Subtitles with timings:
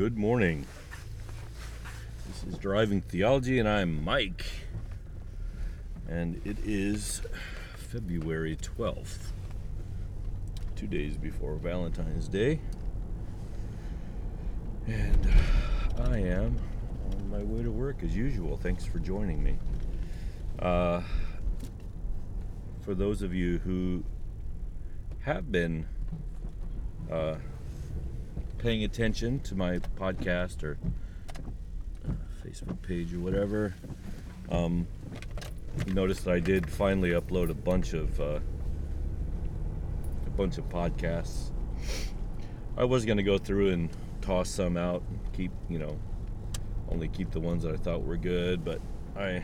[0.00, 0.66] Good morning.
[2.26, 4.46] This is Driving Theology, and I'm Mike.
[6.08, 7.20] And it is
[7.76, 9.32] February 12th,
[10.74, 12.62] two days before Valentine's Day.
[14.86, 15.28] And
[15.98, 16.56] I am
[17.12, 18.56] on my way to work as usual.
[18.56, 19.58] Thanks for joining me.
[20.58, 21.02] Uh,
[22.80, 24.02] for those of you who
[25.24, 25.86] have been
[27.12, 27.34] uh,
[28.60, 30.76] paying attention to my podcast or
[32.06, 32.12] uh,
[32.44, 33.74] Facebook page or whatever,
[34.50, 34.86] um,
[35.86, 38.40] you noticed that I did finally upload a bunch of uh,
[40.26, 41.52] a bunch of podcasts.
[42.76, 43.88] I was gonna go through and
[44.20, 45.02] toss some out,
[45.32, 45.98] keep you know,
[46.90, 48.82] only keep the ones that I thought were good, but
[49.16, 49.42] I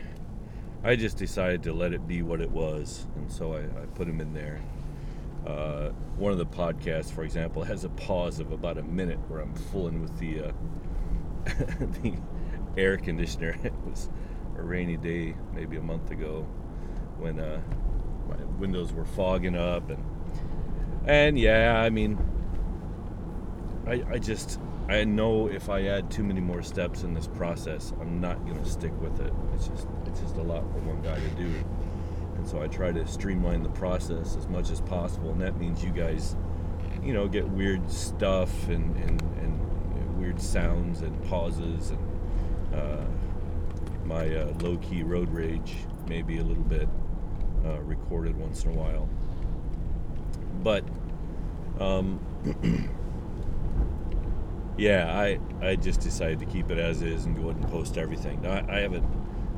[0.83, 4.05] I just decided to let it be what it was, and so I, I put
[4.05, 4.61] them in there.
[5.47, 9.39] Uh, one of the podcasts, for example, has a pause of about a minute where
[9.39, 10.51] I'm fooling with the uh,
[11.45, 12.17] the
[12.75, 13.55] air conditioner.
[13.63, 14.09] It was
[14.57, 16.41] a rainy day, maybe a month ago,
[17.17, 17.61] when uh,
[18.27, 20.03] my windows were fogging up, and
[21.05, 22.17] and yeah, I mean,
[23.87, 24.59] I I just
[24.89, 28.65] I know if I add too many more steps in this process, I'm not gonna
[28.65, 29.31] stick with it.
[29.53, 31.53] It's just it's just a lot for one guy to do.
[32.47, 35.91] So I try to streamline the process as much as possible, and that means you
[35.91, 36.37] guys,
[37.03, 41.99] you know, get weird stuff and, and, and weird sounds and pauses and
[42.73, 43.03] uh,
[44.05, 45.75] my uh, low key road rage
[46.07, 46.87] maybe a little bit
[47.65, 49.09] uh, recorded once in a while.
[50.63, 50.85] But
[51.81, 52.17] um,
[54.77, 57.97] yeah, I I just decided to keep it as is and go ahead and post
[57.97, 58.41] everything.
[58.41, 59.05] Now I, I haven't,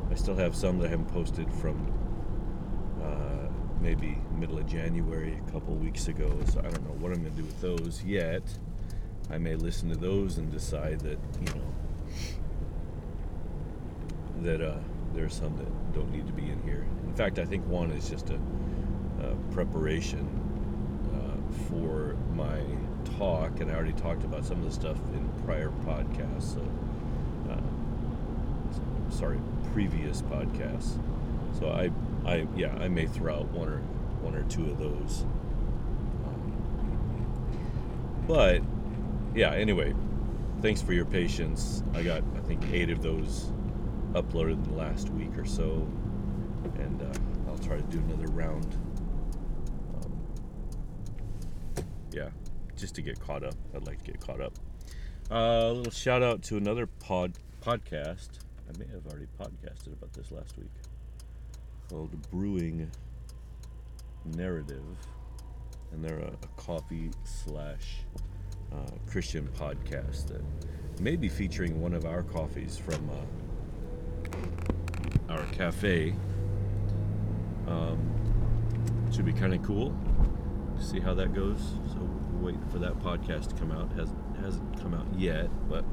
[0.10, 1.99] I still have some that I haven't posted from
[3.82, 6.32] maybe middle of January, a couple weeks ago.
[6.52, 8.44] So I don't know what I'm going to do with those yet.
[9.30, 11.62] I may listen to those and decide that you know
[14.42, 14.78] that uh,
[15.14, 16.86] there's some that don't need to be in here.
[17.06, 18.40] In fact, I think one is just a,
[19.24, 20.28] a preparation
[21.14, 22.60] uh, for my
[23.18, 26.54] talk, and I already talked about some of the stuff in prior podcasts.
[26.54, 26.62] So,
[27.52, 29.40] uh, sorry,
[29.74, 30.98] previous podcasts.
[31.60, 31.92] So I,
[32.30, 33.80] I, yeah, I may throw out one or
[34.22, 35.24] one or two of those.
[36.26, 37.34] Um,
[38.28, 38.62] but
[39.34, 39.96] yeah, anyway,
[40.62, 41.82] thanks for your patience.
[41.96, 43.52] I got, I think, eight of those
[44.14, 45.88] uploaded in the last week or so,
[46.76, 48.76] and uh, I'll try to do another round.
[49.96, 50.20] Um,
[52.12, 52.30] yeah,
[52.78, 53.56] just to get caught up.
[53.76, 54.54] I'd like to get caught up.
[55.32, 58.30] Uh, a little shout out to another pod podcast.
[58.68, 60.70] I may have already podcasted about this last week.
[61.90, 62.90] Called Brewing
[64.24, 64.84] Narrative,
[65.92, 68.04] and they're a, a coffee slash
[68.72, 70.42] uh, Christian podcast that
[71.02, 73.10] may be featuring one of our coffees from
[75.28, 76.14] uh, our cafe.
[77.68, 77.98] Um,
[79.12, 79.96] should be kind of cool.
[80.78, 81.60] To see how that goes.
[81.92, 81.98] So
[82.34, 83.92] we're waiting for that podcast to come out.
[83.94, 85.84] Hasn't hasn't come out yet, but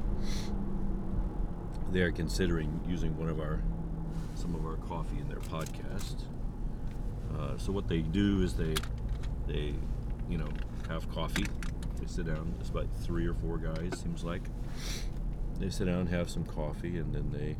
[1.91, 3.63] they are considering using one of our
[4.37, 6.23] some of our coffee in their podcast.
[7.35, 8.75] Uh, so what they do is they
[9.47, 9.73] they
[10.29, 10.49] you know
[10.87, 11.45] have coffee.
[11.99, 12.53] They sit down.
[12.59, 14.43] It's about three or four guys seems like.
[15.59, 17.55] They sit down, have some coffee, and then they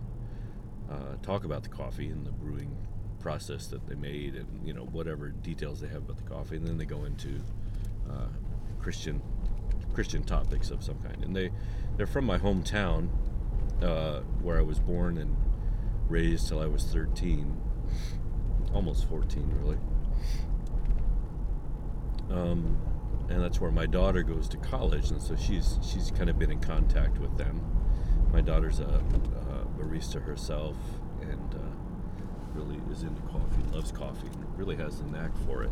[0.94, 2.78] uh, talk about the coffee and the brewing
[3.20, 6.68] process that they made, and you know whatever details they have about the coffee, and
[6.68, 7.42] then they go into
[8.10, 8.28] uh,
[8.80, 9.22] Christian
[9.94, 11.24] Christian topics of some kind.
[11.24, 11.50] And they
[11.98, 13.10] they're from my hometown,
[13.82, 15.36] uh, where I was born and
[16.08, 17.56] raised till I was 13,
[18.74, 19.78] almost 14, really.
[22.30, 22.78] Um,
[23.30, 26.52] and that's where my daughter goes to college, and so she's she's kind of been
[26.52, 27.62] in contact with them.
[28.32, 30.76] My daughter's a, a barista herself,
[31.22, 31.78] and uh,
[32.54, 35.72] really is into coffee, loves coffee, and really has the knack for it.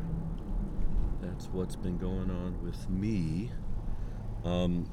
[1.53, 3.51] what's been going on with me.
[4.43, 4.89] Um,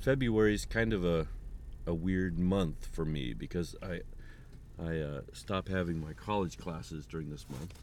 [0.00, 1.28] February is kind of a
[1.86, 4.00] a weird month for me because I
[4.78, 7.74] I uh, stop having my college classes during this month,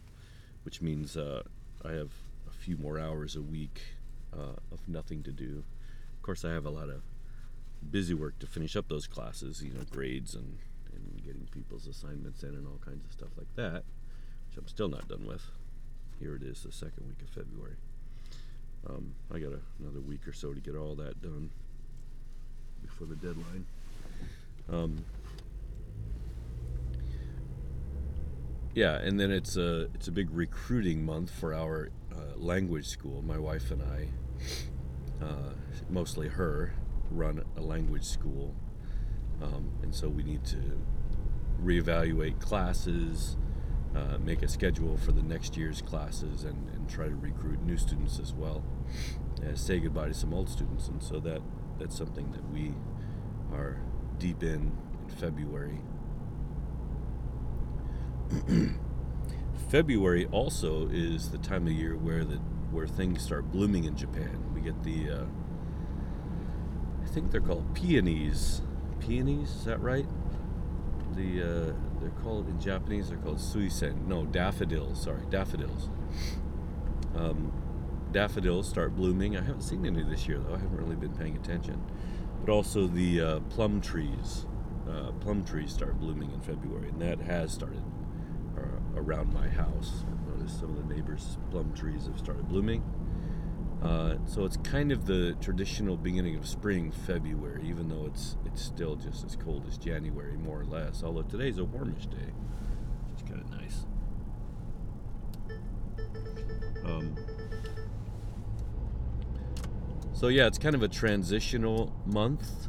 [0.64, 1.44] which means uh,
[1.86, 2.12] I have
[2.48, 3.82] a few more hours a week
[4.34, 5.64] uh, of nothing to do.
[6.16, 7.04] Of course, I have a lot of
[7.90, 10.58] busy work to finish up those classes, you know, grades and,
[10.94, 13.84] and getting people's assignments in and all kinds of stuff like that,
[14.50, 15.46] which I'm still not done with.
[16.20, 17.76] Here it is, the second week of February.
[18.90, 21.52] Um, I got a, another week or so to get all that done
[22.82, 23.66] before the deadline.
[24.70, 25.06] Um,
[28.74, 33.22] yeah, and then it's a it's a big recruiting month for our uh, language school.
[33.22, 34.08] My wife and I,
[35.24, 35.54] uh,
[35.90, 36.74] mostly her,
[37.12, 38.56] run a language school,
[39.42, 40.80] um, and so we need to
[41.64, 43.36] reevaluate classes,
[43.98, 47.78] uh, make a schedule for the next year's classes, and, and try to recruit new
[47.78, 48.64] students as well.
[49.44, 51.42] as say goodbye to some old students, and so that
[51.80, 52.74] that's something that we
[53.52, 53.82] are
[54.20, 54.72] deep in
[55.02, 55.80] in February.
[59.70, 62.38] February also is the time of year where the
[62.72, 64.54] where things start blooming in Japan.
[64.54, 65.26] We get the uh,
[67.04, 68.62] I think they're called peonies.
[69.00, 70.06] Peonies, is that right?
[71.18, 73.10] The uh, they're called in Japanese.
[73.10, 74.06] They're called suisen.
[74.06, 75.04] No, daffodils.
[75.04, 75.90] Sorry, daffodils.
[77.16, 77.52] Um,
[78.12, 79.36] daffodils start blooming.
[79.36, 80.54] I haven't seen any this year though.
[80.54, 81.84] I haven't really been paying attention.
[82.46, 84.46] But also the uh, plum trees.
[84.88, 87.84] Uh, plum trees start blooming in February, and that has started
[88.58, 88.62] uh,
[88.96, 90.06] around my house.
[90.10, 92.84] I've noticed some of the neighbors' plum trees have started blooming.
[93.88, 98.62] Uh, so it's kind of the traditional beginning of spring, February, even though it's it's
[98.62, 101.04] still just as cold as January, more or less.
[101.04, 102.34] Although today's a warmish day,
[103.14, 103.86] which is kind of nice.
[106.84, 107.16] Um,
[110.12, 112.68] so yeah, it's kind of a transitional month.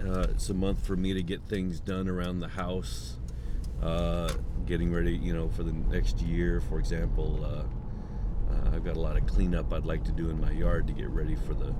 [0.00, 3.16] Uh, it's a month for me to get things done around the house,
[3.82, 4.32] uh,
[4.64, 6.60] getting ready, you know, for the next year.
[6.60, 7.44] For example,
[8.54, 10.92] uh, I've got a lot of cleanup I'd like to do in my yard to
[10.92, 11.74] get ready for the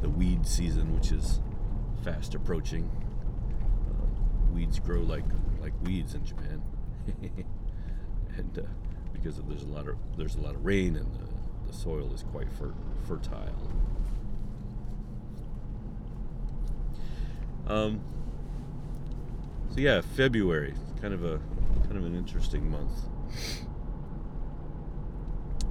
[0.00, 1.40] the weed season, which is
[2.02, 2.90] fast approaching.
[3.88, 5.24] Uh, weeds grow like
[5.60, 6.62] like weeds in Japan,
[8.36, 8.62] and uh,
[9.12, 11.26] because of, there's a lot of there's a lot of rain and the,
[11.66, 12.74] the soil is quite fer-
[13.06, 13.72] fertile.
[17.66, 18.00] Um,
[19.70, 21.40] so yeah, February, kind of a
[21.84, 22.92] kind of an interesting month.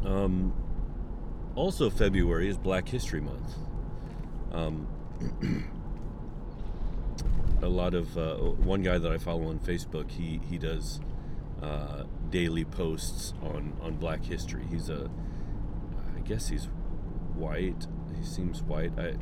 [0.05, 0.53] Um,
[1.55, 3.55] also, February is Black History Month.
[4.51, 4.87] Um,
[7.61, 10.99] a lot of uh, one guy that I follow on Facebook, he he does
[11.61, 14.65] uh, daily posts on on Black history.
[14.69, 15.09] He's a,
[16.15, 16.65] I guess he's
[17.35, 17.87] white.
[18.17, 18.91] He seems white.
[18.97, 19.15] I.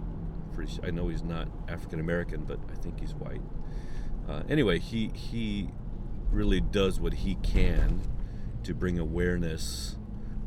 [0.84, 3.42] I know he's not African American, but I think he's white.
[4.30, 5.70] Uh, anyway, he he
[6.30, 8.02] really does what he can
[8.64, 9.96] to bring awareness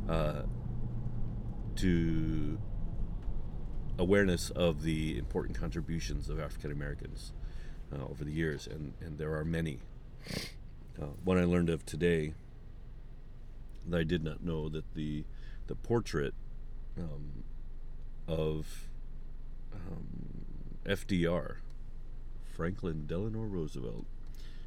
[0.09, 0.43] uh,
[1.77, 2.59] to
[3.99, 7.33] awareness of the important contributions of African Americans
[7.93, 9.79] uh, over the years, and, and there are many.
[11.01, 12.35] Uh, one I learned of today
[13.89, 15.25] that I did not know that the
[15.67, 16.35] the portrait
[16.99, 17.45] um,
[18.29, 18.89] of
[19.73, 20.45] um,
[20.85, 21.57] FDR,
[22.55, 24.05] Franklin Delano Roosevelt,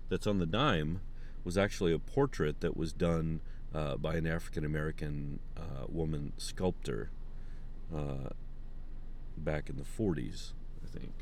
[0.09, 1.01] that's on the dime
[1.43, 3.41] was actually a portrait that was done
[3.77, 7.11] uh, by an African American uh, woman sculptor
[7.95, 8.29] uh,
[9.37, 10.53] back in the 40s,
[10.83, 11.13] I think,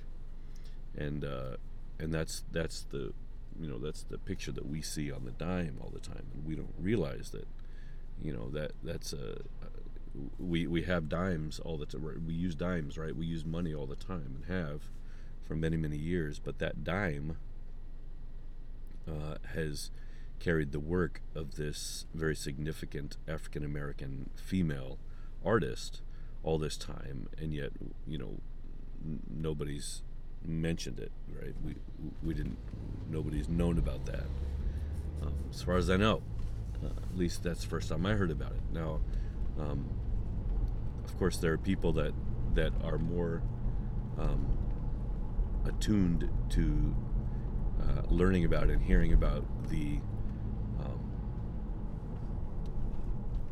[0.98, 1.58] and uh,
[2.00, 3.14] and that's that's the
[3.60, 6.46] you know that's the picture that we see on the dime all the time, and
[6.46, 7.48] we don't realize that
[8.22, 9.42] you know that that's a
[10.40, 12.24] we we have dimes all the time.
[12.26, 13.14] We use dimes, right?
[13.14, 14.84] We use money all the time and have
[15.46, 16.40] for many many years.
[16.40, 17.36] But that dime
[19.06, 19.92] uh, has
[20.40, 24.98] carried the work of this very significant African American female
[25.44, 26.02] artist
[26.44, 27.72] all this time, and yet
[28.08, 28.40] you know
[29.04, 30.02] n- nobody's
[30.44, 31.12] mentioned it,
[31.42, 31.54] right?
[31.64, 31.76] We
[32.24, 32.58] we didn't.
[33.10, 34.26] Nobody's known about that,
[35.22, 36.22] um, as far as I know.
[36.84, 38.62] Uh, at least that's the first time I heard about it.
[38.74, 39.00] Now,
[39.60, 39.90] um,
[41.04, 42.14] of course, there are people that
[42.56, 43.42] that are more
[44.18, 44.58] um,
[45.66, 46.96] attuned to
[47.82, 50.00] uh, learning about and hearing about the
[50.80, 51.00] um,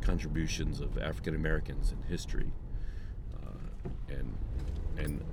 [0.04, 2.52] contributions of African Americans in history,
[3.36, 4.38] uh, and
[4.98, 5.24] and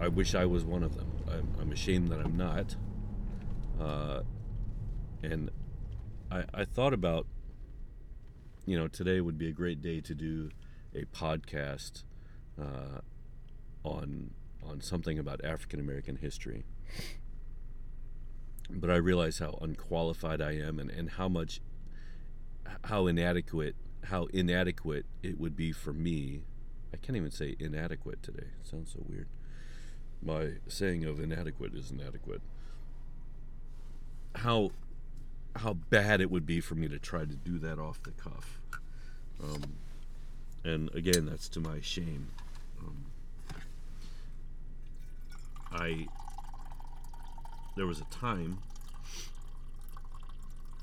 [0.00, 1.10] I wish I was one of them.
[1.28, 2.76] I'm, I'm ashamed that I'm not.
[3.80, 4.22] Uh,
[5.22, 5.50] and
[6.30, 7.26] I, I thought about,
[8.66, 10.50] you know, today would be a great day to do
[10.94, 12.04] a podcast
[12.60, 13.00] uh,
[13.84, 14.30] on
[14.62, 16.64] on something about African American history.
[18.70, 21.60] But I realize how unqualified I am and, and how much
[22.84, 26.42] how inadequate how inadequate it would be for me.
[26.92, 28.46] I can't even say inadequate today.
[28.60, 29.28] It sounds so weird.
[30.22, 32.42] My saying of inadequate is inadequate.
[34.36, 34.72] How
[35.56, 38.58] how bad it would be for me to try to do that off the cuff.
[39.42, 39.74] Um,
[40.64, 42.28] and again, that's to my shame.
[42.80, 43.04] Um,
[45.72, 46.06] I
[47.76, 48.58] there was a time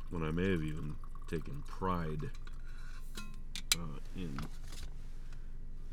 [0.10, 0.96] when I may have even
[1.30, 2.30] taken pride
[3.76, 4.40] uh, in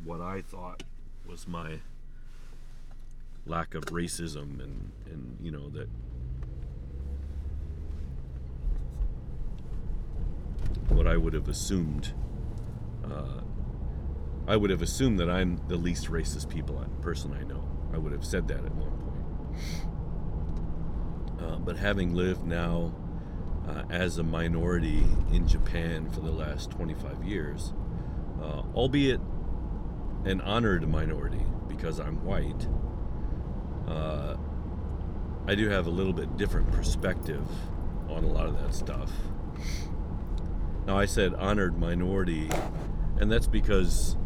[0.04, 0.83] what I thought
[1.28, 1.80] was my
[3.47, 5.88] lack of racism and, and you know that
[10.88, 12.12] what I would have assumed
[13.04, 13.40] uh,
[14.49, 17.62] I would have assumed that I'm the least racist people person I know.
[17.92, 19.23] I would have said that at one point.
[21.40, 22.92] Uh, but having lived now
[23.68, 27.73] uh, as a minority in Japan for the last 25 years,
[28.40, 29.20] uh, albeit
[30.25, 32.68] an honored minority because I'm white,
[33.88, 34.37] uh,
[35.46, 37.46] I do have a little bit different perspective
[38.08, 39.11] on a lot of that stuff.
[40.87, 42.49] Now, I said honored minority,
[43.18, 44.16] and that's because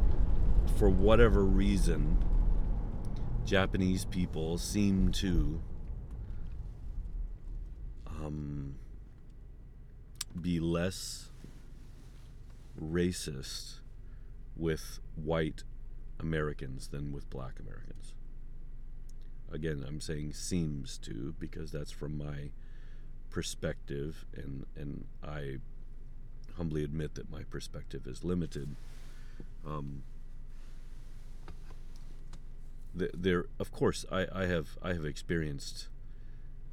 [0.79, 2.23] for whatever reason,
[3.45, 5.61] Japanese people seem to
[8.07, 8.75] um,
[10.39, 11.31] be less
[12.81, 13.81] racist
[14.57, 15.65] with white
[16.19, 18.15] Americans than with black Americans.
[19.53, 22.51] Again, I'm saying seems to because that's from my
[23.31, 25.57] perspective, and, and I
[26.57, 28.77] humbly admit that my perspective is limited.
[29.67, 30.03] Um,
[32.95, 35.89] there of course I, I have I have experienced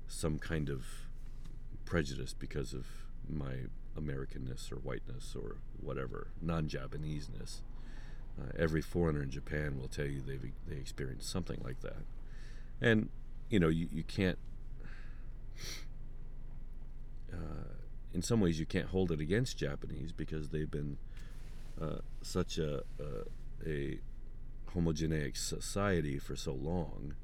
[0.07, 0.85] some kind of
[1.85, 2.85] prejudice because of
[3.29, 3.53] my
[3.97, 7.61] Americanness or whiteness or whatever non-Japaneseness.
[8.39, 12.03] Uh, every foreigner in Japan will tell you they've they experienced something like that,
[12.79, 13.09] and
[13.49, 14.37] you know you, you can't.
[17.33, 17.73] Uh,
[18.13, 20.97] in some ways, you can't hold it against Japanese because they've been
[21.81, 23.99] uh, such a, a, a
[24.73, 27.15] homogeneic society for so long,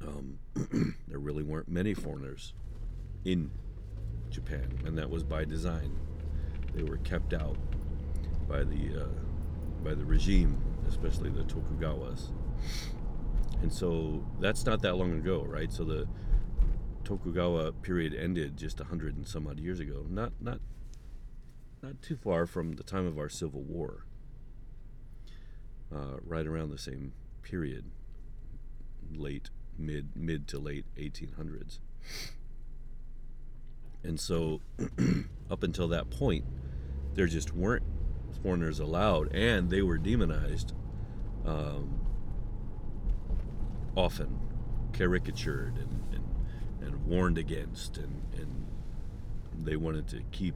[0.00, 0.38] um,
[1.08, 2.52] there really weren't many foreigners
[3.24, 3.50] in
[4.34, 5.96] Japan, and that was by design.
[6.74, 7.56] They were kept out
[8.48, 12.30] by the uh, by the regime, especially the Tokugawas.
[13.62, 15.72] And so that's not that long ago, right?
[15.72, 16.08] So the
[17.04, 20.04] Tokugawa period ended just a hundred and some odd years ago.
[20.08, 20.60] Not not
[21.82, 24.04] not too far from the time of our civil war
[25.94, 27.12] uh, right around the same
[27.42, 27.84] period,
[29.14, 31.78] late mid mid to late 1800s.
[34.04, 34.60] And so,
[35.50, 36.44] up until that point,
[37.14, 37.84] there just weren't
[38.42, 40.74] foreigners allowed, and they were demonized
[41.46, 42.00] um,
[43.96, 44.38] often,
[44.92, 50.54] caricatured and, and, and warned against, and, and they wanted to keep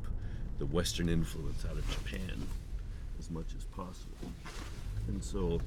[0.58, 2.46] the Western influence out of Japan
[3.18, 4.32] as much as possible.
[5.08, 5.60] And so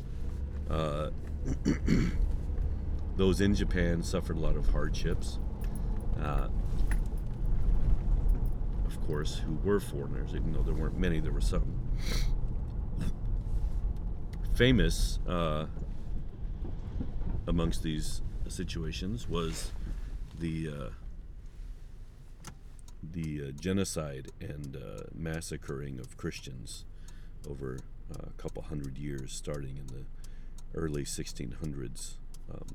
[0.70, 1.10] uh,
[3.18, 5.40] those in Japan suffered a lot of hardships.
[6.22, 6.48] Uh,
[9.02, 11.80] of course, who were foreigners, even though there weren't many, there were some.
[14.54, 15.66] Famous uh,
[17.48, 19.72] amongst these situations was
[20.40, 20.90] the uh,
[23.12, 26.86] the uh, genocide and uh, massacring of Christians
[27.50, 27.80] over
[28.14, 30.06] a couple hundred years, starting in the
[30.76, 32.16] early 1600s,
[32.54, 32.68] um,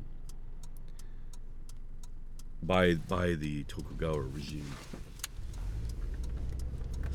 [2.62, 4.72] by by the Tokugawa regime,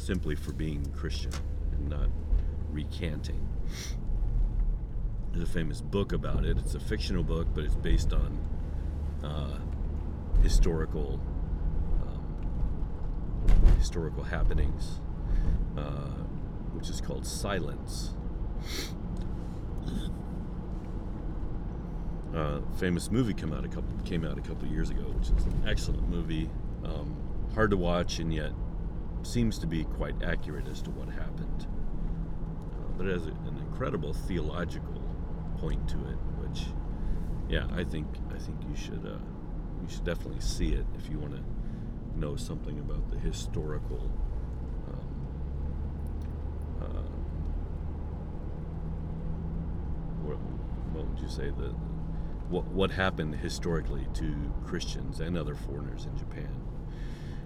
[0.02, 1.32] simply for being Christian
[1.74, 2.10] and not
[2.72, 3.48] recanting.
[5.32, 6.58] There's a famous book about it.
[6.58, 8.40] It's a fictional book, but it's based on
[9.24, 9.60] uh,
[10.42, 11.22] historical
[12.08, 15.00] um, historical happenings.
[15.78, 16.12] Uh,
[16.74, 18.14] which is called Silence.
[22.36, 25.46] Uh, famous movie came out a couple came out a couple years ago, which is
[25.46, 26.50] an excellent movie.
[26.84, 27.16] Um,
[27.54, 28.52] hard to watch and yet
[29.24, 31.68] seems to be quite accurate as to what happened.
[32.74, 35.02] Uh, but it has a, an incredible theological
[35.58, 36.66] point to it, which,
[37.50, 39.18] yeah, I think I think you should uh,
[39.82, 44.12] you should definitely see it if you want to know something about the historical
[46.82, 47.12] um
[50.94, 51.74] what would you say the
[52.50, 54.36] what what happened historically to
[54.66, 56.50] Christians and other foreigners in Japan.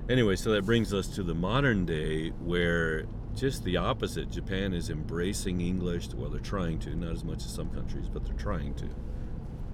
[0.08, 4.30] Anyway, so that brings us to the modern day where just the opposite.
[4.30, 6.14] Japan is embracing English.
[6.14, 8.88] Well, they're trying to, not as much as some countries, but they're trying to.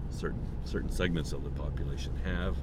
[0.09, 2.57] Certain certain segments of the population have.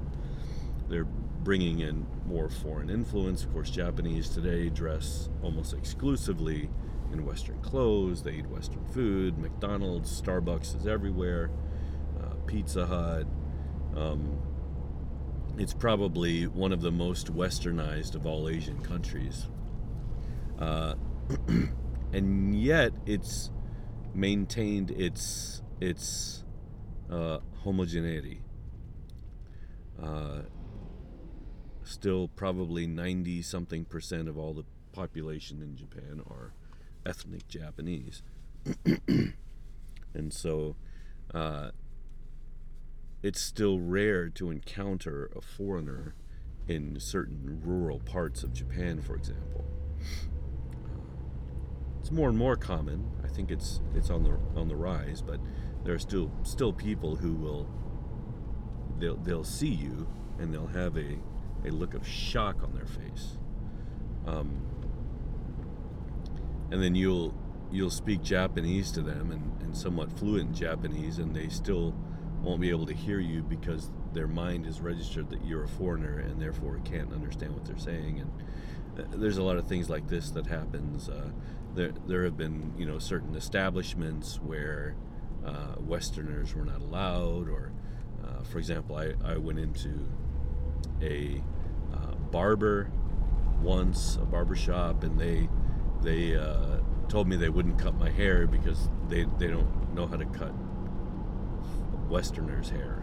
[0.88, 3.44] They're bringing in more foreign influence.
[3.44, 6.68] Of course, Japanese today dress almost exclusively
[7.12, 8.22] in Western clothes.
[8.22, 9.38] They eat Western food.
[9.38, 11.50] McDonald's, Starbucks is everywhere.
[12.18, 13.26] Uh, Pizza Hut.
[13.94, 14.38] Um,
[15.60, 19.46] it's probably one of the most westernized of all Asian countries.
[20.58, 20.94] Uh,
[22.12, 23.50] and yet it's
[24.14, 26.44] maintained its its
[27.10, 28.42] uh, homogeneity.
[30.02, 30.42] Uh,
[31.82, 36.52] still, probably 90 something percent of all the population in Japan are
[37.06, 38.22] ethnic Japanese.
[40.14, 40.76] and so
[41.34, 41.70] uh,
[43.22, 46.14] it's still rare to encounter a foreigner
[46.68, 49.64] in certain rural parts of Japan, for example.
[50.84, 51.00] Uh,
[52.00, 53.10] it's more and more common.
[53.24, 55.40] I think it's it's on the on the rise, but
[55.84, 57.68] there are still still people who will
[58.98, 60.06] they'll they'll see you
[60.38, 61.18] and they'll have a
[61.64, 63.38] a look of shock on their face.
[64.26, 64.62] Um,
[66.70, 67.34] and then you'll
[67.72, 71.94] you'll speak Japanese to them and, and somewhat fluent Japanese, and they still
[72.42, 76.18] won't be able to hear you because their mind is registered that you're a foreigner
[76.18, 78.20] and therefore can't understand what they're saying.
[78.20, 78.32] And
[78.98, 81.08] uh, there's a lot of things like this that happens.
[81.08, 81.30] Uh,
[81.74, 84.96] there, there have been you know certain establishments where
[85.44, 87.72] uh, Westerners were not allowed, or
[88.24, 90.08] uh, for example, I, I went into
[91.02, 91.42] a
[91.92, 92.90] uh, barber
[93.62, 95.48] once, a barber shop, and they
[96.02, 96.78] they uh,
[97.08, 100.52] told me they wouldn't cut my hair because they, they don't know how to cut
[102.08, 103.00] Westerners' hair,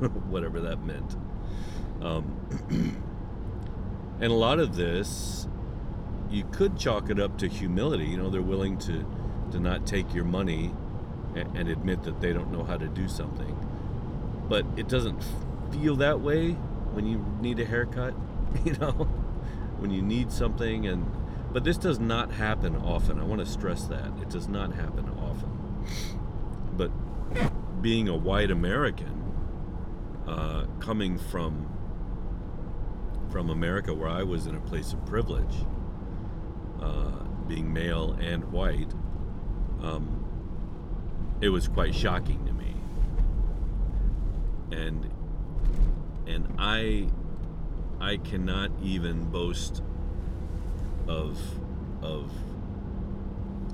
[0.28, 1.16] whatever that meant.
[2.00, 2.36] Um,
[4.20, 5.48] and a lot of this,
[6.30, 8.06] you could chalk it up to humility.
[8.06, 9.06] You know, they're willing to,
[9.52, 10.74] to not take your money
[11.34, 13.56] and, and admit that they don't know how to do something.
[14.48, 15.24] But it doesn't
[15.72, 16.52] feel that way
[16.92, 18.14] when you need a haircut,
[18.64, 19.08] you know,
[19.78, 21.10] when you need something and
[21.54, 23.20] but this does not happen often.
[23.20, 24.08] I want to stress that.
[24.20, 25.84] It does not happen often.
[27.84, 29.22] Being a white American,
[30.26, 31.68] uh, coming from
[33.30, 35.54] from America, where I was in a place of privilege,
[36.80, 38.94] uh, being male and white,
[39.82, 40.24] um,
[41.42, 42.74] it was quite shocking to me.
[44.72, 45.10] And
[46.26, 47.10] and I
[48.00, 49.82] I cannot even boast
[51.06, 51.38] of
[52.00, 52.32] of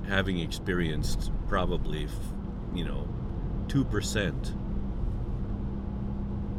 [0.05, 2.09] having experienced probably
[2.73, 3.07] you know
[3.67, 4.53] two percent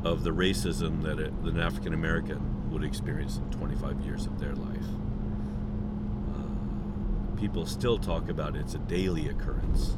[0.05, 4.41] of the racism that, it, that an African American would experience in 25 years of
[4.41, 4.85] their life.
[6.35, 8.61] Uh, people still talk about it.
[8.61, 9.97] it's a daily occurrence,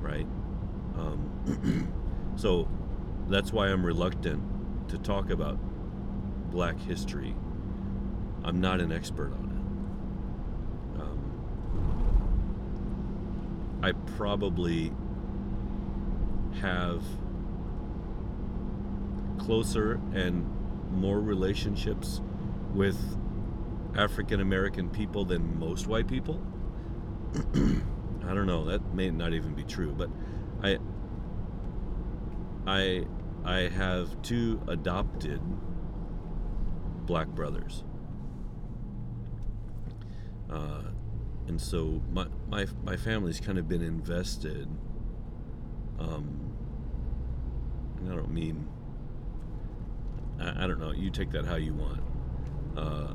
[0.00, 0.26] right?
[0.96, 1.92] Um,
[2.36, 2.68] so
[3.28, 5.58] that's why I'm reluctant to talk about
[6.52, 7.34] black history
[8.44, 9.44] I'm not an expert on
[10.98, 11.00] it.
[11.00, 11.18] Um,
[13.82, 14.92] I probably
[16.64, 17.02] have
[19.38, 20.48] closer and
[20.90, 22.20] more relationships
[22.72, 22.98] with
[23.96, 26.40] African American people than most white people.
[27.54, 28.64] I don't know.
[28.64, 30.08] That may not even be true, but
[30.62, 30.78] I
[32.66, 33.04] I
[33.44, 35.40] I have two adopted
[37.06, 37.84] black brothers.
[40.50, 40.82] Uh,
[41.46, 44.68] and so my, my, my family's kind of been invested.
[45.98, 46.43] Um,
[48.10, 48.68] I don't mean,
[50.40, 52.00] I, I, don't know, you take that how you want.
[52.76, 53.14] Uh,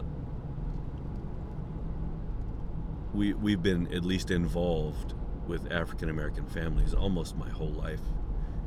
[3.13, 5.13] we, we've been at least involved
[5.47, 8.01] with African American families almost my whole life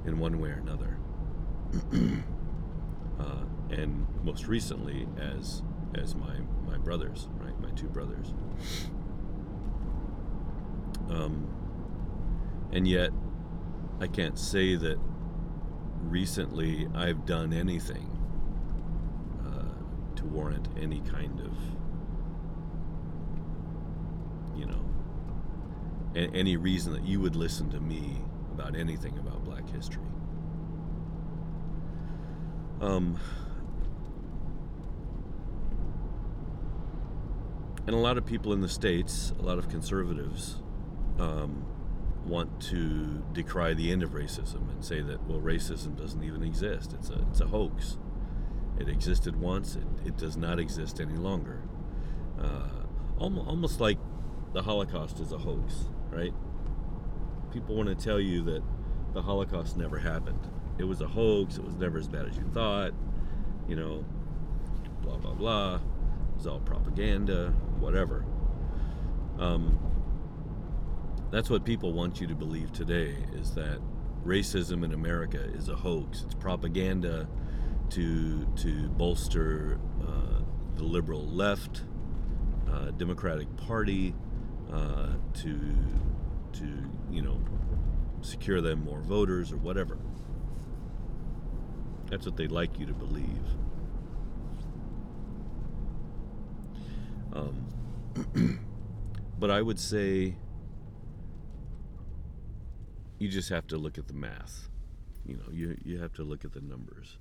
[0.05, 0.99] in one way or another.
[3.21, 5.63] uh, and most recently as
[5.95, 8.35] as my my brothers, right, my two brothers.
[11.09, 11.49] Um,
[12.73, 13.11] and yet,
[14.01, 14.99] I can't say that
[16.03, 18.09] recently I've done anything
[19.47, 21.53] uh, to warrant any kind of,
[24.59, 24.85] you know,
[26.15, 28.19] a- any reason that you would listen to me
[28.53, 30.03] about anything about Black history.
[32.81, 33.19] Um,
[37.87, 40.57] and a lot of people in the states, a lot of conservatives,
[41.19, 41.65] um,
[42.27, 46.93] want to decry the end of racism and say that well, racism doesn't even exist.
[46.93, 47.99] It's a it's a hoax.
[48.79, 49.77] It existed once.
[49.77, 51.63] It, it does not exist any longer.
[52.41, 52.85] Uh,
[53.19, 53.99] almost, almost like
[54.53, 56.33] the Holocaust is a hoax, right?
[57.53, 58.63] People want to tell you that
[59.13, 60.49] the Holocaust never happened.
[60.79, 61.59] It was a hoax.
[61.59, 62.93] It was never as bad as you thought.
[63.69, 64.05] You know,
[65.03, 65.81] blah blah blah
[66.43, 68.25] was all propaganda, whatever.
[69.39, 69.79] Um,
[71.33, 73.81] that's what people want you to believe today is that
[74.25, 76.23] racism in America is a hoax.
[76.23, 77.27] It's propaganda
[77.91, 80.43] to to bolster uh,
[80.77, 81.85] the liberal left,
[82.71, 84.15] uh, Democratic Party,
[84.71, 85.59] uh, to
[86.53, 87.41] to you know
[88.21, 89.99] secure them more voters or whatever.
[92.11, 93.47] That's what they'd like you to believe.
[97.33, 98.61] Um,
[99.39, 100.37] but I would say
[103.23, 104.69] you just have to look at the math.
[105.25, 107.19] You know, you you have to look at the numbers.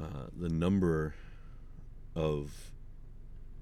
[0.00, 1.14] Uh, the number
[2.16, 2.72] of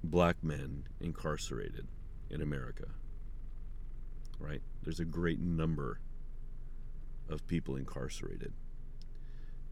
[0.05, 1.89] black men incarcerated
[2.31, 2.85] in America.
[4.39, 4.63] Right?
[4.85, 5.99] There's a great number
[7.29, 8.53] of people incarcerated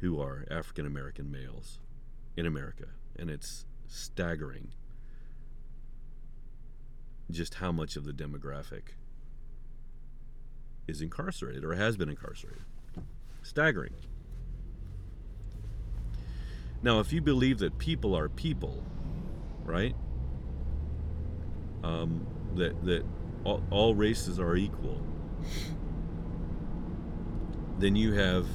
[0.00, 1.78] who are African American males
[2.36, 4.72] in America, and it's staggering
[7.30, 8.97] just how much of the demographic
[10.88, 12.62] is incarcerated or has been incarcerated.
[13.42, 13.94] Staggering.
[16.82, 18.82] Now, if you believe that people are people,
[19.64, 19.94] right?
[21.84, 23.04] Um, that that
[23.44, 25.00] all, all races are equal,
[27.78, 28.46] then you have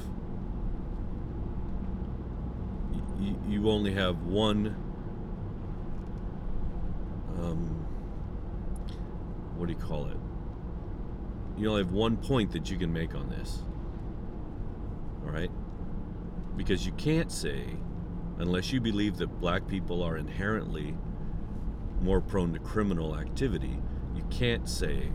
[3.20, 4.76] you, you only have one
[7.38, 7.86] um,
[9.56, 10.16] what do you call it?
[11.56, 13.62] You only have one point that you can make on this.
[15.24, 15.50] All right?
[16.56, 17.64] Because you can't say,
[18.38, 20.96] unless you believe that black people are inherently
[22.00, 23.78] more prone to criminal activity,
[24.14, 25.10] you can't say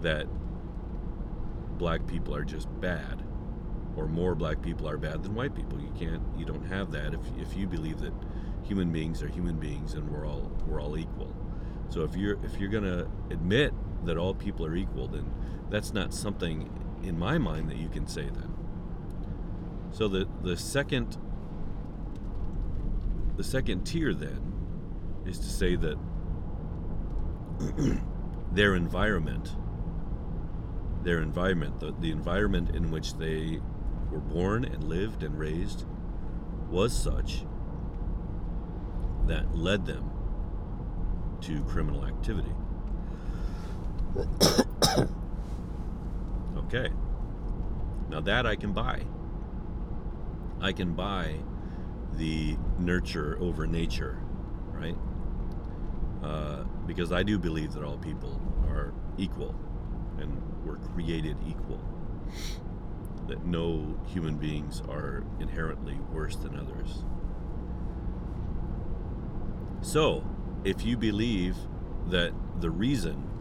[0.00, 0.26] that
[1.78, 3.22] black people are just bad
[3.96, 5.80] or more black people are bad than white people.
[5.80, 8.12] You can't you don't have that if, if you believe that
[8.62, 11.34] human beings are human beings and we're all we're all equal.
[11.88, 15.32] So if you're if you're gonna admit that all people are equal, then
[15.70, 16.70] that's not something
[17.02, 18.54] in my mind that you can say then.
[19.90, 21.16] So the the second
[23.36, 24.52] the second tier then
[25.26, 25.98] is to say that
[28.52, 29.56] their environment
[31.02, 33.60] their environment the, the environment in which they
[34.10, 35.84] were born and lived and raised
[36.70, 37.44] was such
[39.26, 40.10] that led them
[41.40, 42.52] to criminal activity.
[46.56, 46.90] okay.
[48.08, 49.02] Now that I can buy.
[50.60, 51.36] I can buy
[52.14, 54.18] the nurture over nature,
[54.72, 54.96] right?
[56.22, 59.54] Uh, because I do believe that all people are equal
[60.18, 61.80] and were created equal.
[63.28, 67.04] That no human beings are inherently worse than others.
[69.80, 70.24] So,
[70.64, 71.56] if you believe
[72.08, 73.31] that the reason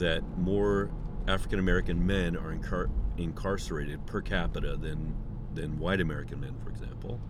[0.00, 0.90] that more
[1.28, 5.14] African American men are incar- incarcerated per capita than
[5.54, 7.20] than white American men, for example,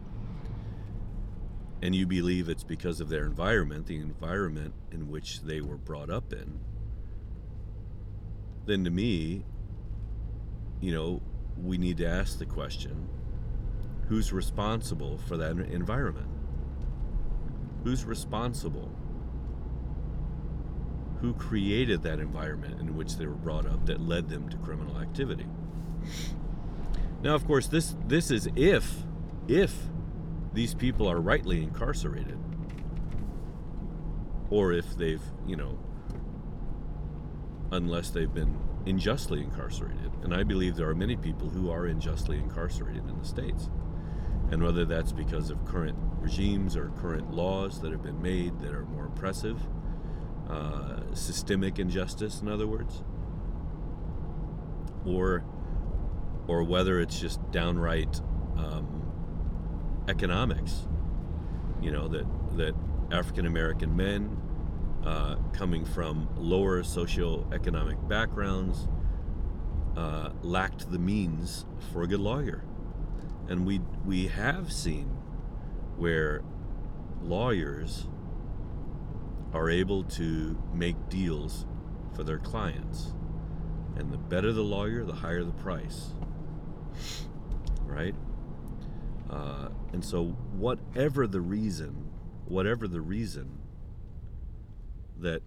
[1.83, 6.11] and you believe it's because of their environment, the environment in which they were brought
[6.11, 6.61] up in,
[8.67, 9.45] then to me,
[10.81, 11.23] you know,
[11.57, 13.09] we need to ask the question
[14.09, 16.27] who's responsible for that environment?
[17.85, 18.91] Who's responsible?
[21.21, 24.99] Who created that environment in which they were brought up that led them to criminal
[24.99, 25.47] activity?
[27.23, 29.03] Now, of course, this this is if
[29.47, 29.75] if
[30.55, 32.39] these people are rightly incarcerated,
[34.49, 35.79] or if they've you know,
[37.71, 42.39] unless they've been unjustly incarcerated, and I believe there are many people who are unjustly
[42.39, 43.69] incarcerated in the states.
[44.51, 48.73] And whether that's because of current regimes or current laws that have been made that
[48.73, 49.61] are more oppressive,
[50.51, 53.03] uh, systemic injustice, in other words,
[55.07, 55.45] or
[56.49, 58.21] or whether it's just downright
[58.57, 60.89] um, economics.
[61.81, 62.75] You know that that
[63.13, 64.37] African American men
[65.05, 68.89] uh, coming from lower socioeconomic backgrounds
[69.97, 72.65] uh, lacked the means for a good lawyer
[73.51, 75.07] and we we have seen
[75.99, 76.41] where
[77.23, 78.07] lawyers
[79.53, 81.67] are able to make deals
[82.15, 83.13] for their clients.
[83.97, 86.15] And the better the lawyer the higher the price.
[87.85, 88.15] Right?
[89.29, 92.11] Uh, and so whatever the reason
[92.47, 93.59] whatever the reason
[95.17, 95.41] that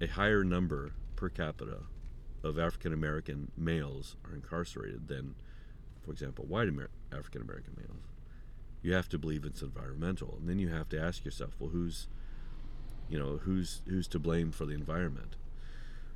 [0.00, 1.80] a higher number per capita
[2.42, 5.34] of African American males are incarcerated than
[6.04, 8.02] for example, white Amer- African American males,
[8.82, 12.06] you have to believe it's environmental, and then you have to ask yourself, well, who's,
[13.08, 15.36] you know, who's who's to blame for the environment?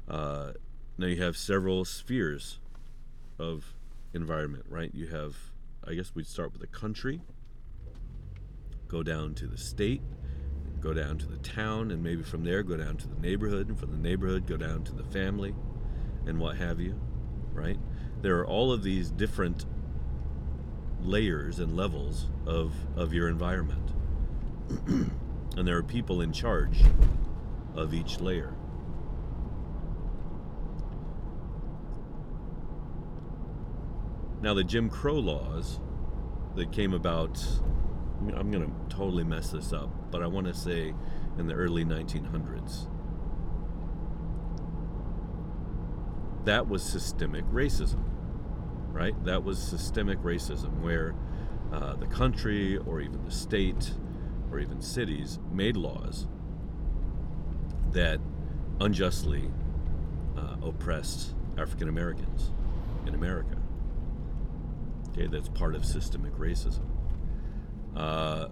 [0.09, 0.53] Uh,
[0.96, 2.59] now you have several spheres
[3.38, 3.74] of
[4.14, 4.90] environment, right?
[4.94, 5.37] You have
[5.87, 7.20] I guess we'd start with the country,
[8.88, 10.03] go down to the state,
[10.81, 13.79] go down to the town, and maybe from there go down to the neighborhood, and
[13.79, 15.55] from the neighborhood go down to the family,
[16.27, 16.98] and what have you,
[17.53, 17.79] right?
[18.22, 19.64] There are all of these different
[21.01, 23.92] layers and levels of, of your environment.
[25.59, 26.79] and there are people in charge
[27.75, 28.55] of each layer.
[34.40, 35.81] Now, the Jim Crow laws
[36.55, 37.44] that came about,
[38.21, 40.94] I'm going to totally mess this up, but I want to say
[41.38, 42.87] in the early 1900s.
[46.44, 48.05] That was systemic racism,
[48.92, 49.25] right?
[49.25, 51.16] That was systemic racism where
[51.73, 53.92] uh, the country or even the state
[54.50, 56.26] or even cities made laws
[57.92, 58.20] that
[58.80, 59.50] unjustly
[60.37, 62.52] uh, oppressed African Americans
[63.06, 63.56] in America.
[65.11, 66.87] Okay, that's part of systemic racism.
[67.96, 68.48] Uh,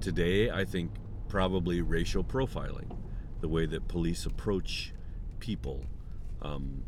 [0.00, 0.92] today, I think
[1.28, 2.96] probably racial profiling,
[3.40, 4.94] the way that police approach
[5.38, 5.84] people,
[6.40, 6.84] um,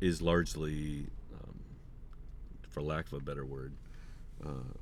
[0.00, 1.58] is largely, um,
[2.68, 3.72] for lack of a better word,
[4.44, 4.76] uh,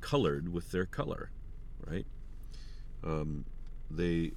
[0.00, 1.30] colored with their color,
[1.86, 2.06] right?
[3.04, 3.44] Um,
[3.90, 4.32] they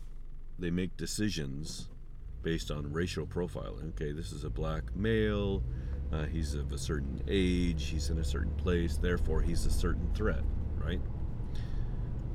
[0.60, 1.90] they make decisions
[2.42, 3.90] based on racial profiling.
[3.90, 5.64] Okay, this is a black male.
[6.12, 7.86] Uh, he's of a certain age.
[7.88, 8.98] He's in a certain place.
[8.98, 10.44] Therefore, he's a certain threat,
[10.78, 11.02] right?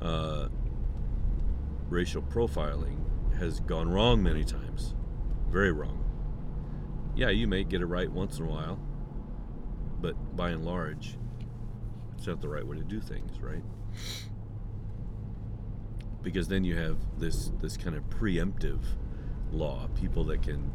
[0.01, 0.49] Uh,
[1.87, 2.97] racial profiling
[3.37, 4.95] has gone wrong many times.
[5.49, 6.03] Very wrong.
[7.15, 8.79] Yeah, you may get it right once in a while,
[10.01, 11.17] but by and large,
[12.19, 13.63] it's not the right way to do things, right?
[16.21, 18.81] Because then you have this this kind of preemptive
[19.53, 20.69] law, people that can,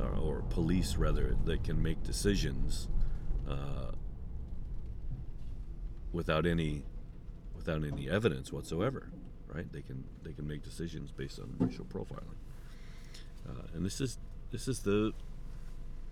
[0.00, 2.88] uh, or police rather, that can make decisions
[3.48, 3.92] uh,
[6.10, 6.82] without any
[7.54, 9.08] without any evidence whatsoever,
[9.46, 9.72] right?
[9.72, 12.40] They can they can make decisions based on racial profiling,
[13.48, 14.18] uh, and this is
[14.50, 15.12] this is the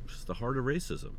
[0.07, 1.15] this is the heart of racism.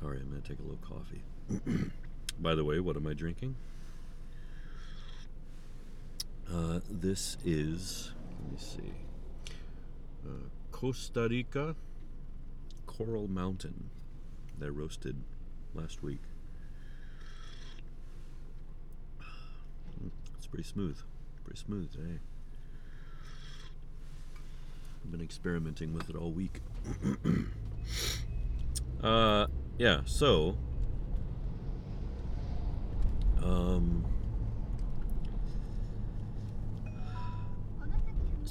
[0.00, 1.22] Sorry, I'm gonna take a little coffee.
[2.40, 3.54] By the way, what am I drinking?
[6.52, 8.10] Uh, this is,
[8.42, 9.54] let me see,
[10.26, 11.76] uh, Costa Rica
[12.86, 13.90] Coral Mountain
[14.58, 15.16] that I roasted
[15.74, 16.20] last week.
[20.36, 20.98] It's pretty smooth.
[21.44, 22.18] Pretty smooth today.
[25.04, 26.60] I've been experimenting with it all week.
[29.02, 29.46] uh,
[29.78, 30.56] yeah, so.
[33.42, 34.04] Um,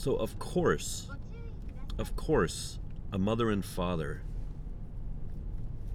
[0.03, 1.07] So, of course,
[1.97, 2.77] of course,
[3.13, 4.21] a mother and father,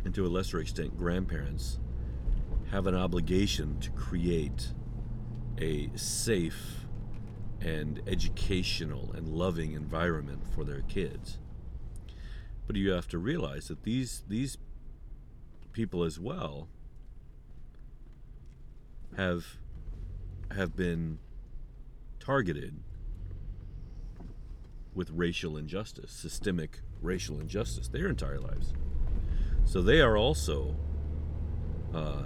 [0.02, 1.78] and to a lesser extent, grandparents,
[2.70, 4.72] have an obligation to create
[5.58, 6.86] a safe
[7.60, 11.36] and educational and loving environment for their kids.
[12.66, 14.56] But you have to realize that these these
[15.78, 16.66] people as well
[19.16, 19.58] have
[20.50, 21.20] have been
[22.18, 22.74] targeted
[24.92, 28.72] with racial injustice, systemic racial injustice, their entire lives.
[29.66, 30.74] So they are also
[31.94, 32.24] uh,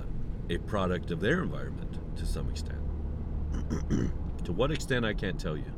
[0.48, 2.80] a product of their environment to some extent.
[4.44, 5.74] to what extent, I can't tell you.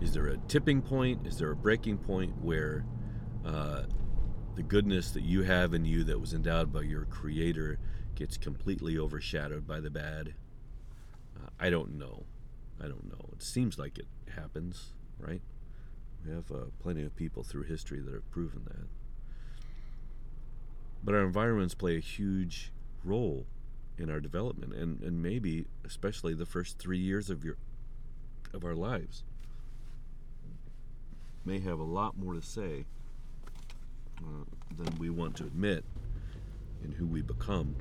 [0.00, 1.26] Is there a tipping point?
[1.26, 2.86] Is there a breaking point where
[3.44, 3.82] uh,
[4.54, 7.78] the goodness that you have in you that was endowed by your Creator
[8.14, 10.34] gets completely overshadowed by the bad?
[11.36, 12.24] Uh, I don't know.
[12.80, 13.30] I don't know.
[13.32, 15.40] It seems like it happens, right?
[16.26, 18.86] We have uh, plenty of people through history that have proven that.
[21.04, 22.72] But our environments play a huge
[23.04, 23.46] role
[23.98, 27.56] in our development, and, and maybe especially the first three years of your
[28.52, 29.22] of our lives
[31.44, 32.84] may have a lot more to say
[34.24, 35.84] uh, than we want to admit
[36.84, 37.76] in who we become.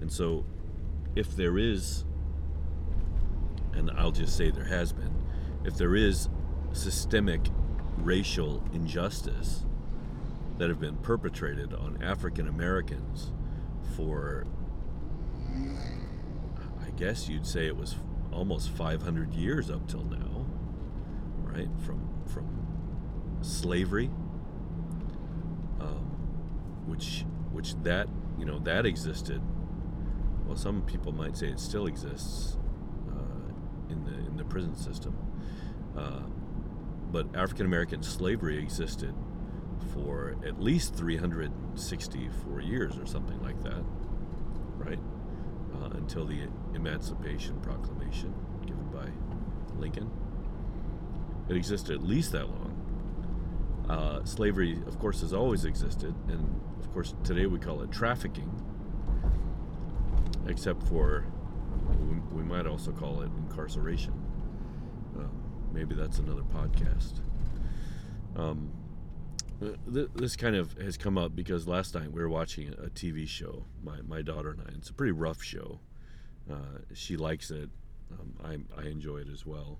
[0.00, 0.44] And so,
[1.14, 2.04] if there is
[3.74, 5.12] and I'll just say there has been,
[5.64, 6.28] if there is
[6.72, 7.40] systemic
[7.98, 9.64] racial injustice
[10.58, 13.32] that have been perpetrated on African Americans
[13.96, 14.46] for,
[16.80, 17.96] I guess you'd say it was
[18.32, 20.46] almost 500 years up till now,
[21.38, 21.68] right?
[21.84, 22.46] From from
[23.42, 24.10] slavery,
[26.86, 29.40] which which that you know that existed.
[30.46, 32.56] Well, some people might say it still exists
[33.92, 35.16] in the in the prison system.
[35.96, 36.22] Uh,
[37.12, 39.14] but African American slavery existed
[39.92, 43.84] for at least 364 years or something like that,
[44.78, 44.98] right?
[45.74, 48.34] Uh, until the Emancipation Proclamation
[48.66, 49.08] given by
[49.78, 50.10] Lincoln.
[51.48, 52.71] It existed at least that long.
[53.88, 58.50] Uh, slavery, of course, has always existed, and of course, today we call it trafficking,
[60.46, 61.26] except for
[62.32, 64.12] we, might also call it incarceration.
[65.18, 65.24] Uh,
[65.72, 67.20] maybe that's another podcast.
[68.36, 68.72] Um,
[69.60, 73.26] th- this kind of has come up because last night we were watching a TV
[73.26, 74.72] show, my, my daughter and I.
[74.76, 75.80] It's a pretty rough show.
[76.50, 77.70] Uh, she likes it.
[78.12, 79.78] Um, I, I enjoy it as well.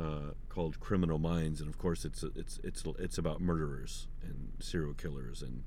[0.00, 4.94] Uh, called Criminal Minds, and of course it's it's it's it's about murderers and serial
[4.94, 5.64] killers and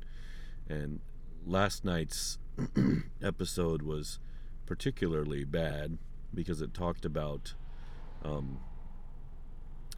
[0.67, 0.99] and
[1.45, 2.39] last night's
[3.21, 4.17] episode was
[4.65, 5.99] particularly bad
[6.33, 7.53] because it talked about
[8.23, 8.59] um,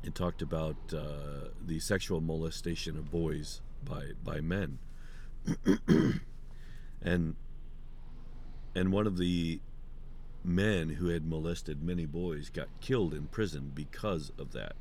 [0.03, 4.79] it talked about uh, the sexual molestation of boys by by men,
[7.01, 7.35] and
[8.75, 9.59] and one of the
[10.47, 14.75] men who had molested many boys got killed in prison because of that.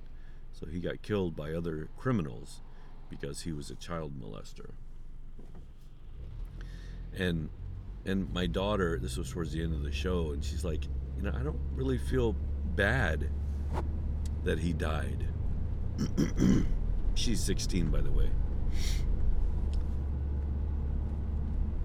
[0.53, 2.61] So he got killed by other criminals
[3.11, 4.71] because he was a child molester.
[7.17, 7.51] And
[8.05, 10.85] and my daughter, this was towards the end of the show, and she's like,
[11.17, 12.37] you know, I don't really feel
[12.77, 13.29] bad
[14.45, 15.27] that he died.
[17.15, 18.31] she's 16, by the way.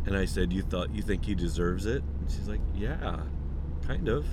[0.05, 3.21] And I said, "You thought you think he deserves it?" And she's like, "Yeah,
[3.85, 4.25] kind of.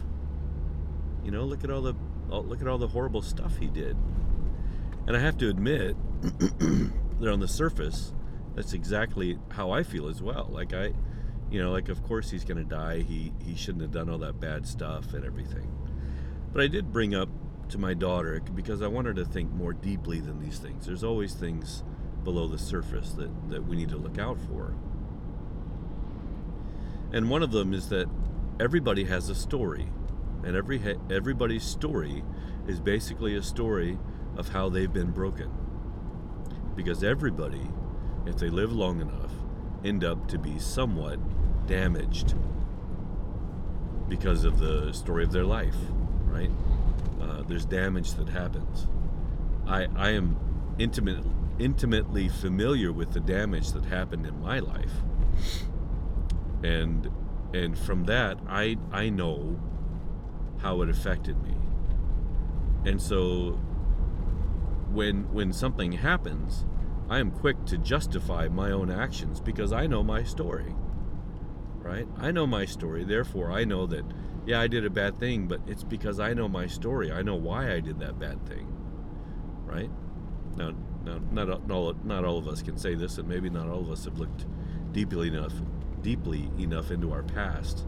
[1.25, 1.95] You know, look at all the
[2.29, 3.97] look at all the horrible stuff he did."
[5.07, 8.13] And I have to admit that on the surface,
[8.55, 10.49] that's exactly how I feel as well.
[10.51, 10.93] Like I,
[11.51, 13.01] you know, like of course he's going to die.
[13.01, 15.71] He he shouldn't have done all that bad stuff and everything.
[16.53, 17.29] But I did bring up
[17.71, 20.87] to my daughter because I want her to think more deeply than these things.
[20.87, 21.85] There's always things
[22.25, 24.75] below the surface that that we need to look out for.
[27.13, 28.09] And one of them is that
[28.61, 29.89] everybody has a story,
[30.45, 32.25] and every everybody's story
[32.67, 33.99] is basically a story
[34.37, 35.51] of how they've been broken.
[36.75, 37.69] Because everybody,
[38.27, 39.33] if they live long enough,
[39.85, 41.19] end up to be somewhat
[41.67, 42.35] damaged
[44.09, 45.77] because of the story of their life,
[46.25, 46.51] right?
[47.21, 48.87] Uh, there's damage that happens.
[49.67, 50.37] I I am
[50.79, 51.25] intimate,
[51.59, 55.03] intimately familiar with the damage that happened in my life
[56.63, 57.11] and
[57.53, 59.59] and from that I I know
[60.59, 61.55] how it affected me.
[62.85, 63.61] And so
[64.91, 66.67] when when something happens,
[67.09, 70.75] I am quick to justify my own actions because I know my story.
[71.79, 72.07] Right?
[72.19, 74.05] I know my story, therefore I know that
[74.47, 77.13] yeah, I did a bad thing, but it's because I know my story.
[77.13, 78.67] I know why I did that bad thing.
[79.67, 79.91] Right?
[80.57, 80.73] Now,
[81.05, 83.91] now not, all, not all of us can say this, and maybe not all of
[83.91, 84.47] us have looked
[84.93, 85.53] deeply enough
[86.03, 87.87] deeply enough into our past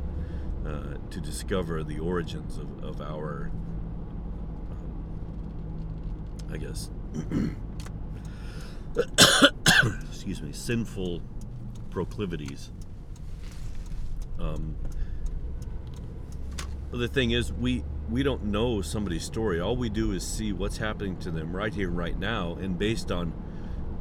[0.67, 3.51] uh, to discover the origins of, of our,
[4.71, 6.91] um, I guess,
[10.11, 11.23] excuse me, sinful
[11.91, 12.71] proclivities.
[14.39, 14.77] Um,
[16.91, 19.61] the thing is, we we don't know somebody's story.
[19.61, 23.13] All we do is see what's happening to them right here, right now, and based
[23.13, 23.33] on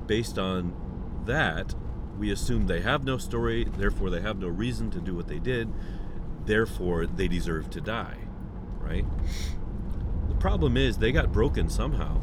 [0.07, 0.73] based on
[1.25, 1.75] that,
[2.19, 5.39] we assume they have no story, therefore they have no reason to do what they
[5.39, 5.71] did,
[6.45, 8.17] therefore they deserve to die,
[8.79, 9.05] right?
[10.27, 12.21] The problem is they got broken somehow.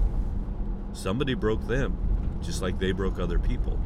[0.92, 3.78] Somebody broke them, just like they broke other people,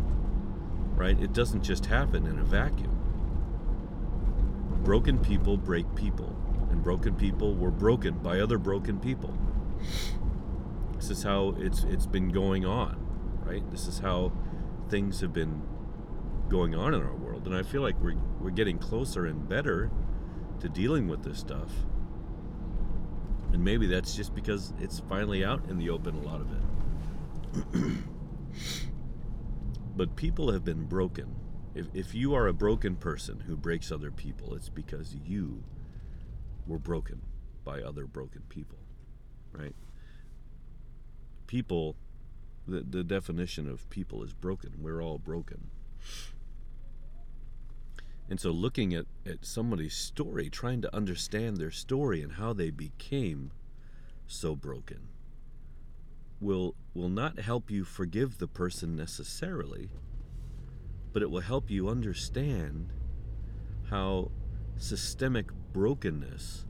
[0.94, 1.18] right?
[1.20, 2.96] It doesn't just happen in a vacuum.
[4.82, 6.36] Broken people break people,
[6.70, 9.36] and broken people were broken by other broken people.
[10.96, 12.96] This is how it's it's been going on,
[13.44, 13.68] right?
[13.70, 14.32] This is how
[14.88, 15.62] things have been
[16.50, 19.90] going on in our world, and I feel like we're we're getting closer and better
[20.60, 21.70] to dealing with this stuff.
[23.52, 27.98] And maybe that's just because it's finally out in the open, a lot of it.
[29.96, 31.34] but people have been broken.
[31.74, 35.64] If, if you are a broken person who breaks other people, it's because you
[36.66, 37.22] were broken
[37.64, 38.78] by other broken people,
[39.52, 39.74] right?
[41.46, 41.96] People,
[42.66, 44.74] the, the definition of people is broken.
[44.78, 45.70] We're all broken.
[48.30, 52.70] And so looking at, at somebody's story, trying to understand their story and how they
[52.70, 53.50] became
[54.28, 55.08] so broken
[56.40, 59.90] will will not help you forgive the person necessarily,
[61.12, 62.92] but it will help you understand
[63.90, 64.30] how
[64.76, 66.64] systemic brokenness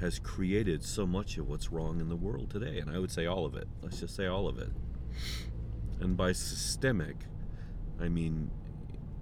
[0.00, 2.78] has created so much of what's wrong in the world today.
[2.78, 3.66] And I would say all of it.
[3.82, 4.70] Let's just say all of it.
[6.00, 7.16] And by systemic,
[8.00, 8.50] I mean,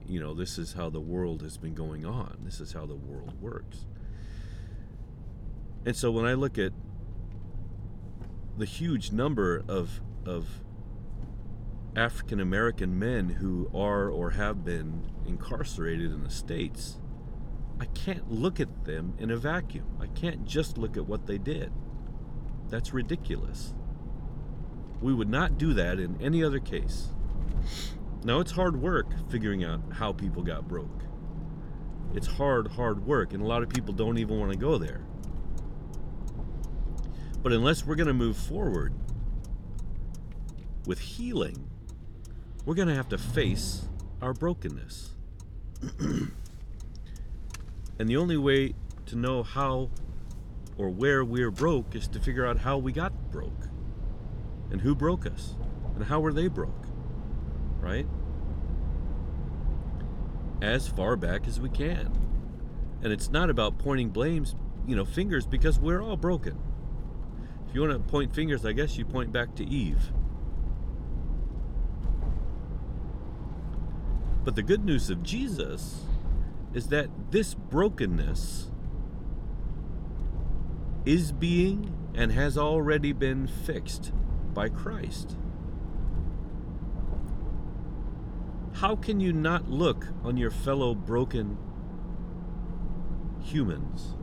[0.06, 2.94] you know, this is how the world has been going on, this is how the
[2.94, 3.86] world works.
[5.84, 6.72] And so when I look at
[8.56, 10.46] the huge number of, of
[11.96, 16.98] African American men who are or have been incarcerated in the States,
[17.80, 19.86] I can't look at them in a vacuum.
[20.00, 21.72] I can't just look at what they did.
[22.68, 23.74] That's ridiculous.
[25.00, 27.08] We would not do that in any other case.
[28.24, 31.02] Now, it's hard work figuring out how people got broke.
[32.14, 35.00] It's hard, hard work, and a lot of people don't even want to go there.
[37.42, 38.94] But unless we're going to move forward
[40.86, 41.68] with healing,
[42.64, 43.88] we're going to have to face
[44.20, 45.10] our brokenness.
[45.98, 46.32] and
[47.98, 48.74] the only way
[49.06, 49.90] to know how
[50.78, 53.68] or where we're broke is to figure out how we got broke
[54.70, 55.56] and who broke us
[55.96, 56.86] and how were they broke,
[57.82, 58.06] right?
[60.62, 62.18] As far back as we can.
[63.02, 64.54] And it's not about pointing blames,
[64.86, 66.56] you know, fingers because we're all broken.
[67.68, 70.12] If you want to point fingers, I guess you point back to Eve.
[74.44, 76.04] But the good news of Jesus
[76.74, 78.70] is that this brokenness
[81.04, 84.12] is being and has already been fixed
[84.54, 85.36] by Christ.
[88.82, 91.56] How can you not look on your fellow broken
[93.40, 94.16] humans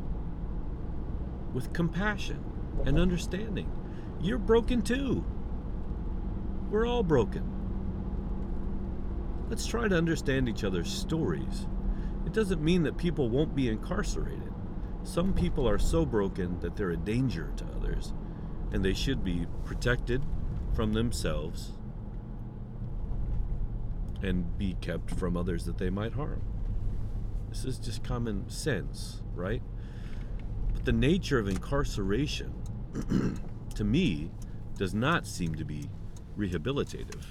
[1.53, 2.43] with compassion
[2.86, 3.72] and understanding?
[4.20, 5.24] You're broken too.
[6.70, 7.49] We're all broken.
[9.47, 11.66] Let's try to understand each other's stories.
[12.26, 14.51] It doesn't mean that people won't be incarcerated.
[15.03, 18.12] Some people are so broken that they're a danger to others,
[18.74, 20.22] and they should be protected
[20.74, 21.78] from themselves
[24.22, 26.41] and be kept from others that they might harm.
[27.49, 29.61] This is just common sense, right?
[30.74, 32.53] But the nature of incarceration,
[33.76, 34.32] to me,
[34.78, 35.89] does not seem to be
[36.38, 37.26] rehabilitative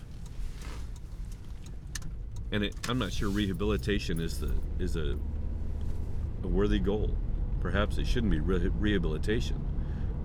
[2.50, 5.18] and it, I'm not sure rehabilitation is the is a,
[6.42, 7.16] a worthy goal.
[7.60, 9.64] Perhaps it shouldn't be re- rehabilitation.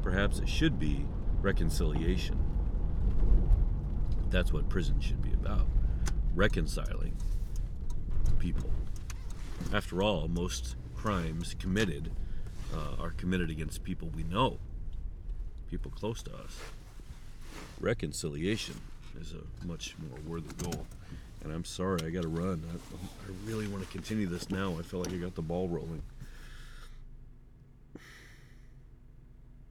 [0.02, 1.06] Perhaps it should be
[1.42, 2.38] reconciliation.
[4.30, 5.68] That's what prison should be about:
[6.36, 7.16] reconciling
[8.40, 8.70] people.
[9.74, 12.12] After all, most crimes committed
[12.74, 14.58] uh, are committed against people we know,
[15.70, 16.60] people close to us.
[17.80, 18.80] Reconciliation
[19.20, 20.86] is a much more worthy goal.
[21.44, 22.64] And I'm sorry, I got to run.
[22.72, 24.76] I, I really want to continue this now.
[24.80, 26.02] I feel like I got the ball rolling.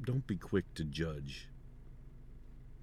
[0.04, 1.46] Don't be quick to judge.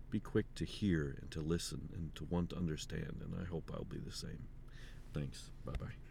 [0.10, 3.22] Be quick to hear and to listen and to want to understand.
[3.24, 4.48] And I hope I'll be the same.
[5.14, 5.52] Thanks.
[5.66, 6.09] Bye bye.